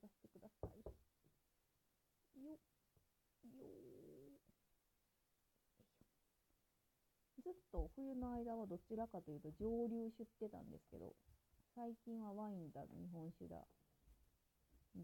[0.00, 0.80] させてください。
[2.40, 2.58] よよ
[7.42, 11.14] ずっと冬の間はどちらかというと蒸留酒ってたんですけど、
[11.74, 13.66] 最近はワインだ、日本酒だ。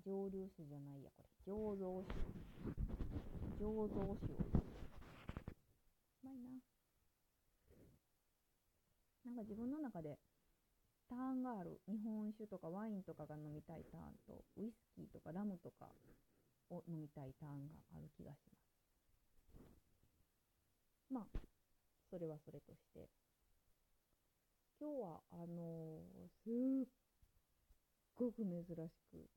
[0.05, 1.29] 蒸留酒じゃないや、これ。
[1.53, 2.15] 醸造酒。
[3.59, 4.37] 醸造酒を。
[6.23, 6.49] うまいな。
[9.25, 10.19] なんか自分の中で
[11.09, 11.81] ターンがある。
[11.89, 15.89] 日本酒とかワインとかが飲みたいターンと、ウイスキーとかラムとか
[16.71, 18.67] を飲みたいターンがある気がします。
[21.09, 21.39] まあ、
[22.11, 23.09] それはそれとして。
[24.79, 26.51] 今日は、あのー、す
[26.85, 26.89] っ
[28.15, 29.31] ごく珍しく、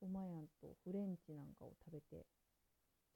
[0.00, 2.24] おまやんとフレンチなんかを食べて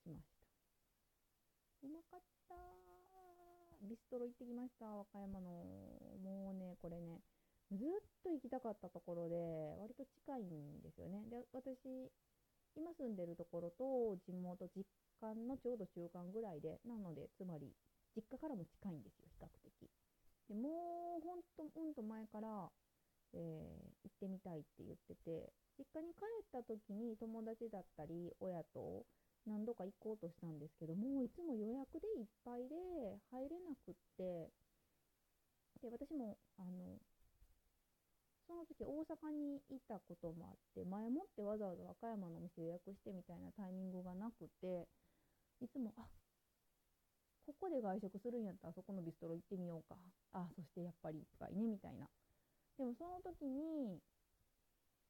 [0.02, 1.86] きました。
[1.86, 2.54] うまかった
[3.82, 5.50] ビストロ行ってきました、和歌山の。
[6.22, 7.20] もうね、これね、
[7.72, 7.88] ずっ
[8.22, 9.36] と行きたかったところで、
[9.80, 11.24] 割と近いんですよね。
[11.30, 12.10] で、私、
[12.76, 14.84] 今住んでるところと地元、実
[15.20, 17.72] 家のちょうど中間ぐらいで、なので、つまり、
[18.14, 19.90] 実家からも近いんですよ、比較的。
[20.48, 22.70] でもう、ほんと、うんと前から、
[23.32, 29.06] えー、行ってみたいって言ってて、実家に帰った時に友達だったり、親と
[29.46, 32.74] 何度か行こうとしたんですけどもう、いつも予約でいっぱいで
[33.30, 34.50] 入れなくって、
[35.82, 36.98] で、私も、あの、
[38.46, 44.86] その時大阪にいたこともあって、前もってわざわざ和歌山のお店予約してみたいなタイミングがなくて、
[45.60, 46.06] いつも、あ
[47.46, 49.96] ここで外食するんやったらそこのビストロ行ってみようか。
[50.32, 52.08] あ、そしてやっぱりいっぱいね、みたいな。
[52.78, 54.00] でもその時に、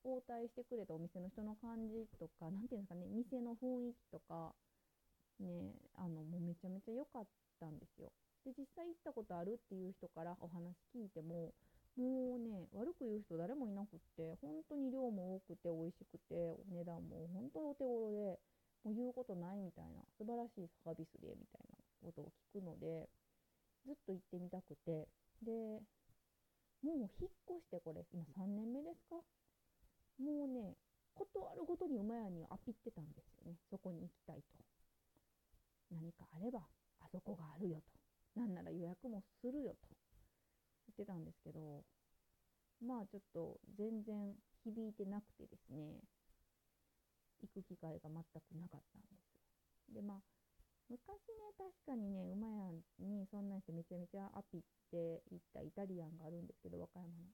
[0.05, 4.53] 応対してくれたお店の人の感じとか、なんていうんですかね、店の雰囲気とか、
[5.41, 7.27] ね、あの、もうめちゃめちゃ良かっ
[7.59, 8.13] たんですよ。
[8.45, 11.53] で、実際行ったことあるっていう人からお話聞いても、
[11.97, 18.41] もうね、悪く言う人誰もいなくって、本当に量も多くて美味しくて、お値段も本当にお手頃で、
[18.83, 23.09] もう言うことないみたいな、素晴らしいサービスでみたいなことを聞くので、
[23.87, 25.07] ずっと行ってみたくて、
[25.43, 25.81] で、
[26.83, 29.17] もう引っ越してこれ、今3年目ですか？
[30.19, 30.77] もうね、
[31.15, 33.57] 断るごとに馬屋にアピってたんですよね。
[33.71, 34.59] そこに行きたいと。
[35.91, 36.61] 何かあれば、
[37.01, 37.81] あそこがあるよ
[38.35, 38.41] と。
[38.41, 39.89] なんなら予約もするよと。
[40.95, 41.83] ってたんですけど、
[42.81, 45.99] まあちょっと全然響いてなくてですね、
[47.43, 49.93] 行く機会が全くなかったんです。
[49.93, 50.23] で、まあ、
[50.89, 54.61] 昔ね、確かにね、馬屋にそんな人めちゃめちゃアピっ
[54.91, 57.29] て行ったイタリアンがあるんですけど、和歌山の。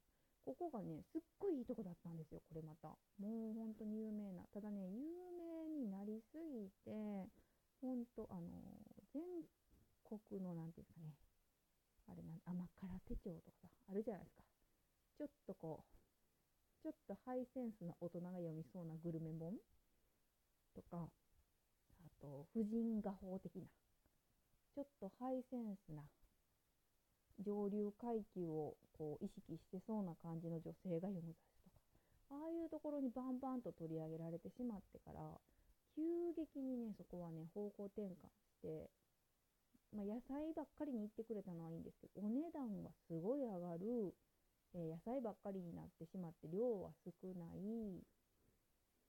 [0.44, 2.88] ここがね、すっごいいいとこだったんですよ、これまた。
[3.20, 4.42] もう本当に有名な。
[4.52, 5.04] ただね、有
[5.36, 7.28] 名になりすぎて、
[7.80, 8.48] 本当あの、
[9.12, 9.22] 全
[10.02, 11.12] 国の、なんていうんですかね、
[12.10, 14.42] あれなん、甘辛手帳とかさ、あるじゃないですか。
[15.18, 19.54] ちょっとこう、ちょっとハイセンスな大人が読みそうなグルメ本
[20.74, 23.66] とか、あと、婦人画法的な、
[24.74, 26.02] ちょっとハイセンスな、
[27.38, 35.40] 上流階級をこう意識してそうな感じの女性が読む雑誌とか、ああいうところにバンバンと取り上げられてしまってから、
[35.96, 36.02] 急
[36.36, 38.08] 激にね、そこはね、方向転換
[38.44, 38.90] して、
[39.92, 44.14] まあ、野菜ばっかりに行ってくれたのはいいんですけど、お値段はすごい上がる、
[44.74, 47.58] えー、野菜ばっかりになってしまって、量は少ない、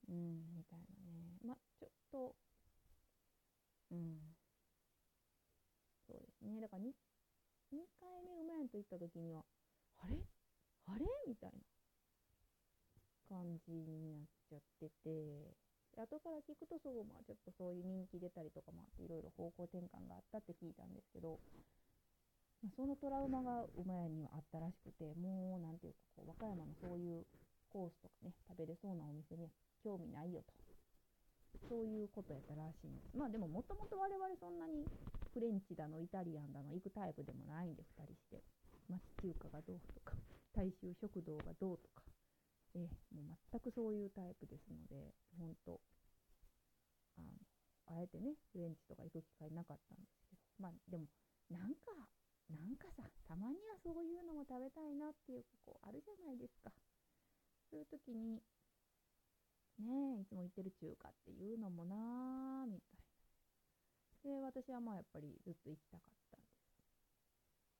[0.08, 1.38] うん、みたいなね。
[1.44, 2.34] まあ、ちょっと、
[3.92, 4.34] うん。
[6.06, 6.60] そうですね。
[6.60, 6.92] だから 2,
[7.72, 9.44] 2回目うまいんと行った時には、
[9.98, 10.16] あれ？
[10.86, 11.06] あれ？
[11.28, 11.60] みたいな
[13.28, 15.54] 感じになっちゃってて、
[16.00, 21.38] 後から聞くとそう、まあちょっとそういう人気出たりとかもあって、いろいろ方向転換があったって聞いたんですけど、
[22.62, 27.26] まあ、そのトラウマが馬屋にはあったらしくて、もうなんていうかこう、和歌山のそういう
[27.68, 29.50] コースとかね、食べれそうなお店には
[29.82, 30.54] 興味ないよと。
[31.68, 33.16] そういうことやったらしいんです。
[33.16, 34.86] まあでももともと我々そんなに
[35.32, 38.40] フレンチだの、イタリアンだの、行くタイプでもないんで、2人して。
[38.88, 40.12] 町中華がどうとか、
[40.52, 42.02] 大衆食堂がどうとか、
[42.74, 45.80] えもう全くそういうタイプですので、本当
[47.18, 47.28] あの、
[47.86, 51.06] あえてね、フレンチとか行く機会なかったんですけど、まあでも、
[51.50, 51.92] なんか、
[52.48, 56.72] なんかさ、たまにはそういうのも食べたいなっていう、こう、あるじゃないですか。
[57.70, 58.42] そういう時に、
[59.78, 63.00] ねえ、いつも行ってる中華っていうのもなぁ、みたい
[64.24, 64.36] な。
[64.36, 66.52] で、私はまあやっぱりずっと行きたかったんです。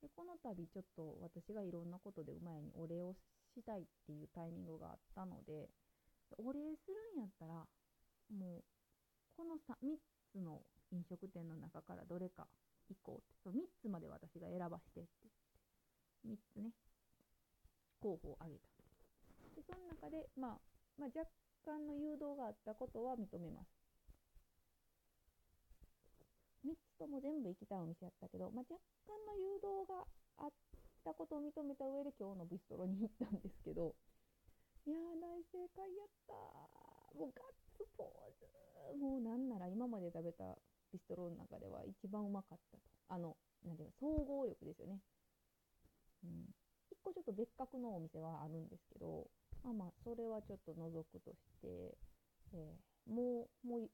[0.01, 3.15] で、この度ちょっと私がいろんなことでうまいにお礼を
[3.53, 5.69] したいっていうタイミングがあったので、
[6.37, 7.65] お礼するんやったら、
[8.33, 8.63] もう、
[9.37, 9.97] この 3, 3
[10.31, 10.61] つの
[10.91, 12.47] 飲食店の中からどれか
[12.89, 15.09] 行こうって、そ3つまで私が選ばしてって
[16.25, 16.71] 言って、3つね、
[18.01, 18.63] 候補を挙げた。
[19.55, 20.59] で、その中で、まあ、
[20.97, 21.29] まあ、若
[21.65, 23.69] 干の誘導があったことは認めます。
[26.65, 30.05] 3つとも全部行きたいお店やったけど、まあ、若干の誘導が
[30.37, 30.51] あっ
[31.03, 33.91] ったことを認めた上で今日のビストロに行ったんですけど、
[34.87, 36.31] いやー大正解やった
[37.19, 38.47] もうガッツポーズ
[38.99, 40.55] もうなんなら今まで食べた
[40.91, 42.83] ビストロの中では一番うまかったと。
[43.09, 43.35] あの、
[43.65, 44.99] なんていうの、総合力ですよね。
[46.23, 46.45] うん。
[46.91, 49.27] 一個ちょっと別格のお店はあるんですけど、
[49.63, 51.97] まあまあ、それはちょっと除くとして、
[52.53, 53.89] えー、もう、もう、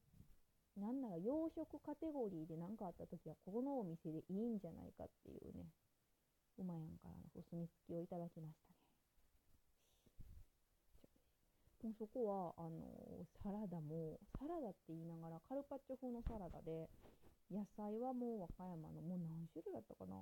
[0.79, 5.65] なんなら洋食カテゴリーで何かあった時は、このお店でいいんじゃないかっていうね、
[6.59, 8.75] うまやんからのお墨付きをいただきましたね。
[11.81, 16.89] もうそこは、あのサラダも、サラダって言いながら、カルパッチョ風のサラダで、
[17.50, 20.19] 野菜はもう和歌山の、もう何種類だったかな？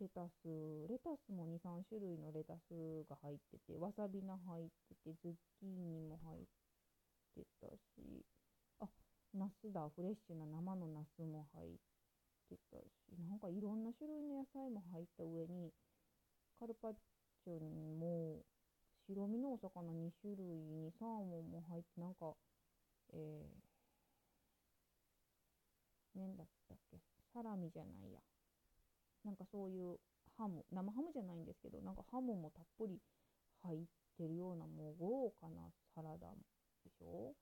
[0.00, 0.46] レタス、
[0.88, 6.46] レタスも2、3種類のレタスが入ってて、わさび菜入ってて、ズッキーニも入っ
[7.34, 8.24] てたし、
[8.80, 8.88] あ、
[9.34, 11.91] ナスだ、フレッシュな生のナスも入って
[12.70, 15.72] たし、なんかいろんな種類の野菜も入った上に、
[16.58, 16.92] カルパッ
[17.44, 18.42] チョにも、
[19.06, 22.34] 白身のお魚2種類にサーモンも入って、なんか、
[23.12, 26.98] えー、何だったっけ
[27.32, 28.20] サラミじゃないや。
[29.24, 29.98] なんかそういう
[30.36, 33.00] ハム、生ハムじゃないんですけど、なんかハムもたっぷり
[33.62, 33.78] 入っ
[34.18, 36.28] てるようなもう豪華なサラダ
[36.84, 37.34] でしょ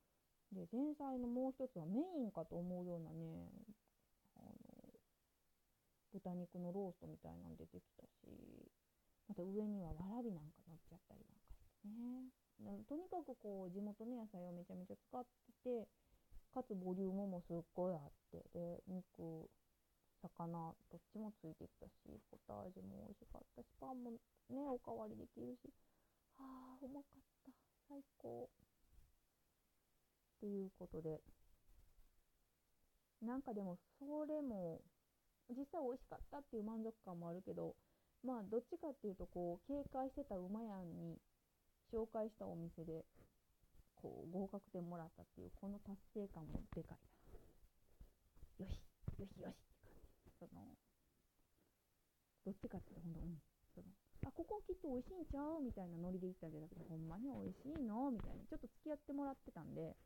[0.52, 3.48] で、前菜のもう一つはメインかと思うようなね、
[6.22, 8.28] 豚肉のローストみたいなの出てきたし、
[9.28, 12.84] また上にはわらびなんか乗っちゃったりなんかしてね。
[12.88, 15.24] とにかくこう地元の野菜をめちゃめちゃ使っ
[15.64, 15.88] てて、
[16.52, 19.48] かつボリュームもすっごいあって、で、肉、
[20.20, 24.10] 魚、どっちもついてきたし、ポタージュも美味しかったし、パンも
[24.50, 25.72] ね、おかわりできるし、
[26.36, 27.52] はあ、うまかった。
[27.88, 28.50] 最高。
[30.40, 31.20] ということで、
[33.22, 34.80] なんかでも、それも、
[35.56, 37.74] 実際美味しかったっていう満足感もあるけど、
[38.22, 41.18] まあ、どっちかっていうと、こう、警戒してた馬やんに
[41.92, 43.04] 紹介したお店で、
[43.96, 46.98] こう、合格点もらったっていう、この達成感もでかい
[48.60, 48.66] な。
[48.66, 48.84] よし、
[49.18, 50.38] よしよしって感じ。
[50.38, 50.62] その、
[52.44, 53.40] どっちかっていうと、ほんと、うん。
[53.74, 53.86] その、
[54.28, 55.60] あ、ここきっと美味しいんちゃう？
[55.64, 58.10] みたいなノリで言ったんじゃなくて、ほんまに美味しいの？
[58.10, 58.44] みたいな。
[58.44, 59.96] ちょっと付き合ってもらってたんで、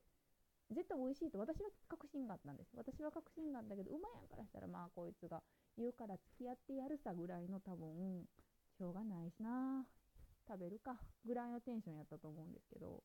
[0.70, 2.70] 絶対美味しいと私は確信があったんです。
[2.76, 5.42] 私は確信があったけど、馬やんからしたら、まあ、こいつが
[5.76, 8.24] 言うから付き合ってやるさぐらいの多分、
[8.78, 9.86] しょうがないしな
[10.48, 13.02] 食べるかぐらいのテンションやったと思うんですけど、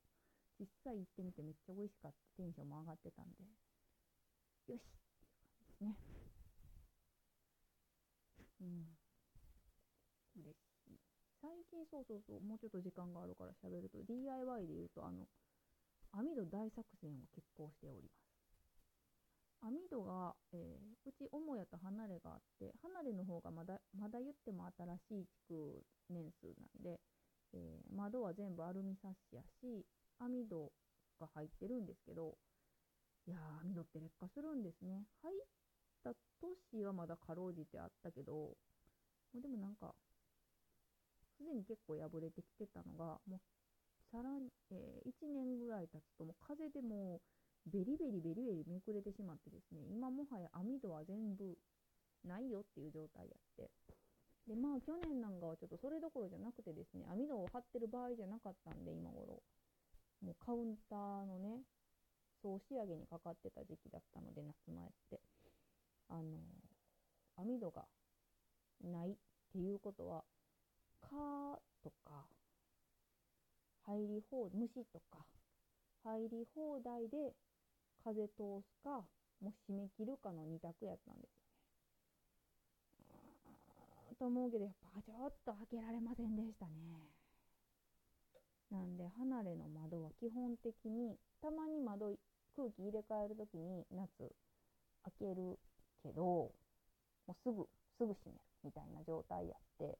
[0.60, 2.18] 実際行ってみてめっちゃ美味しかった。
[2.38, 3.44] テンションも上がってたんで、
[4.68, 5.96] よしっていう感じですね。
[8.62, 8.86] うん。
[10.36, 11.00] 嬉しい。
[11.42, 15.28] 最近そうそうそう、もうちょっと時間があるから喋ると、DIY で言うと、あの、
[16.12, 18.30] 網戸大作戦を決行しております。
[19.62, 27.00] 網戸が、えー、うち母屋と離れがあって、離れの方がまだ、まだ言っても新しい築年数なんで、
[27.54, 29.86] えー、窓は全部アルミサッシやし、
[30.20, 30.72] 網戸
[31.20, 32.38] が入ってるんですけど、
[33.28, 35.04] いやー、網戸って劣化するんですね。
[35.22, 35.40] 入っ
[36.04, 36.12] た
[36.72, 38.56] 年はまだかろうじてあったけど、も
[39.36, 39.94] うでもなんか、
[41.38, 43.40] すでに結構破れてきてたのが、もう、
[44.12, 47.22] さらに、えー、1年ぐらい経つと、もう風でも
[47.68, 51.58] う、ベリベリベリベリめくれてしまってですね、今もはや網戸は全部
[52.26, 53.70] ないよっていう状態やって。
[54.48, 59.42] で、まあ去年なんかはちょっとそれどころじゃなくてですね、網戸を張ってる場合じゃなかったんで、今頃。
[60.22, 61.62] もうカウンターのね、
[62.42, 65.22] 総仕上げにかかってた時期だったので、夏前って。
[66.10, 66.40] あの、
[67.38, 67.86] 網戸が
[68.82, 69.16] ないっ
[69.52, 70.24] ていうことは、
[71.02, 72.26] 蚊とか、
[73.90, 75.26] 入り放、虫とか、
[76.04, 77.34] 入り放題で
[78.04, 79.02] 風通すか、
[79.42, 81.42] もう締め切るかの2択やったんですよ
[84.14, 84.16] ね。
[84.20, 86.72] と思うけど、やっぱちょっと開けられませんでしたね。
[88.70, 92.14] なんで、離れの窓は基本的に、たまに窓、
[92.56, 94.10] 空気入れ替えるときに夏
[95.04, 95.58] 開ける
[96.04, 96.54] けど、も
[97.30, 97.66] うすぐ、
[97.98, 99.98] すぐ閉めるみたいな状態やって、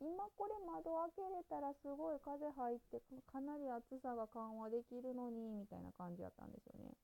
[0.00, 6.96] 今これ窓開けれたらすごい風入ってかなり暑さが緩和できるのにみたいな感じだったんですよね。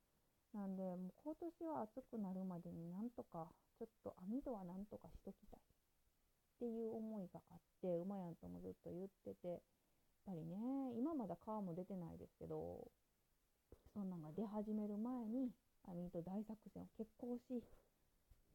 [0.56, 9.60] なんでもう今年は暑くなるまでになんとかちょっと網戸はなんとかしときたいっていう思いがあって馬やんともずっと言っててやっ
[10.24, 10.56] ぱりね
[10.96, 12.88] 今まだ皮も出てないですけど
[13.92, 15.52] そんなんが出始める前に
[15.84, 17.62] 網戸大作戦を決行し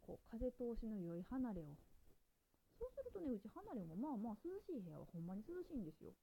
[0.02, 1.78] こう風通しの良い離れを
[2.82, 6.18] そうするとね、うち離れもまあまあ涼しい部屋はほんまに涼しいんですよ。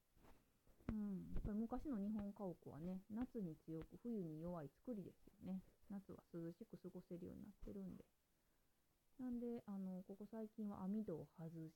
[0.91, 5.63] うん、やっぱり昔の日本家屋はね夏に強く冬に弱い作りですよね。
[5.87, 8.03] 夏は涼しく過ごせるようになってるんで。
[9.19, 11.71] なんであのここ最近は網戸を外し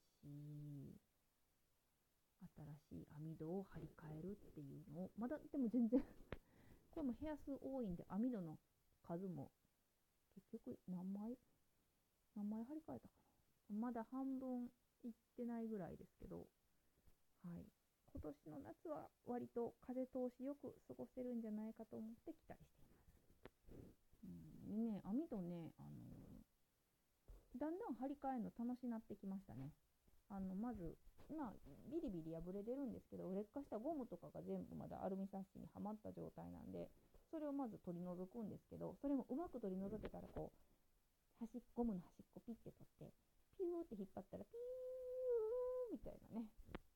[2.44, 6.04] 新しい網戸を張り替えるっていうのをまだでも全然
[6.92, 8.58] これも部屋数多いんで網戸の
[9.08, 9.52] 数も
[10.36, 11.38] 結局何枚？
[12.36, 13.33] 何枚張り替えたかな？
[13.70, 14.70] まだ半分
[15.04, 16.48] いってないぐらいですけど
[17.46, 17.66] はい
[18.14, 24.14] 今年の夏は割と風通しよく過ごせるんじゃないかと思って期待しています。
[24.22, 25.98] うん、ね網戸ね、あの
[27.58, 29.74] だんだん張り替えるの楽しなってきましたね。
[30.30, 30.94] あのまず
[31.34, 31.54] ま
[31.90, 36.90] ビリビリ破れてるんですけど劣化したゴムとかが全部まだアルミサッシにはまった状態なんで
[37.32, 43.14] それをまず取り除くんですけどそれもうまく取り除けたらこう端ゴムの端っこピッて取って
[43.58, 46.48] ピューって引っ張ったらピューみたいなね。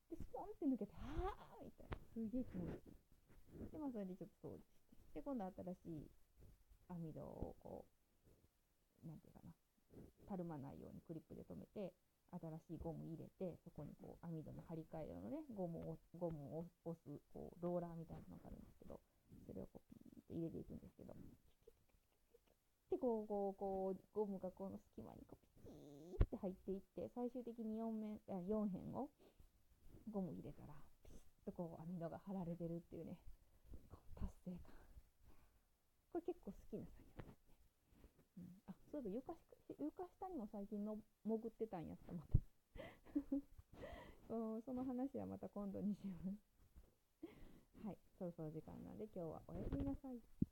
[0.10, 4.80] でスポンって抜けてはあみたいなすげえ気持ちいいでまあそれでちょっと掃除し
[5.14, 5.44] てで今度
[5.84, 6.12] 新しい
[6.88, 7.86] 網戸をこ
[9.04, 9.52] うなんていうかな
[10.28, 11.92] たるまないようにクリップで留めて
[12.32, 19.00] 新しいゴム入れてそこにこう網戸の張り替え用のねゴムをゴムを押すこうローラーみたいなのがあるんですけど
[19.48, 21.16] それをこうピーッと入れていくんですけど
[22.92, 29.10] でこうこうこうゴムがこの隙間にこうピーって入っていって最終的に4面あ4辺を
[30.12, 34.74] ゴム入れたらピシッとこう網戸が張られてるっていうねう達成感。
[36.14, 37.34] これ結構好きな作業ですね、
[38.38, 39.36] うん、あそういえば床
[39.78, 42.40] 床下にも最近の潜ってたんやったまた
[44.66, 47.88] その話はまた今度にします。
[47.88, 50.47] はいそろそろ時間なんで今日はおやすみなさい。